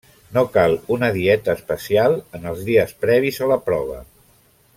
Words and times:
No 0.35 0.43
cal 0.53 0.71
una 0.95 1.09
dieta 1.17 1.55
especial 1.59 2.17
en 2.39 2.49
els 2.53 2.65
dies 2.71 2.97
previs 3.05 3.43
a 3.47 3.51
la 3.53 3.63
prova. 3.69 4.01